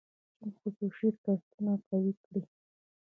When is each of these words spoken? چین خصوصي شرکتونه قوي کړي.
چین 0.35 0.51
خصوصي 0.59 0.87
شرکتونه 0.97 1.73
قوي 1.87 2.13
کړي. 2.23 2.41